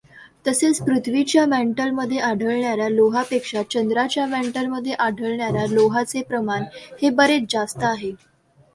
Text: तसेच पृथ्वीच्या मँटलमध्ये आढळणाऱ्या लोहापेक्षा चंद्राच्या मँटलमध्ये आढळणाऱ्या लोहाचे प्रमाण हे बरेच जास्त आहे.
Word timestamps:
तसेच 0.45 0.79
पृथ्वीच्या 0.81 1.45
मँटलमध्ये 1.45 2.19
आढळणाऱ्या 2.19 2.87
लोहापेक्षा 2.89 3.61
चंद्राच्या 3.71 4.25
मँटलमध्ये 4.27 4.93
आढळणाऱ्या 4.99 5.65
लोहाचे 5.69 6.21
प्रमाण 6.23 6.63
हे 7.01 7.09
बरेच 7.11 7.51
जास्त 7.51 7.83
आहे. 7.83 8.11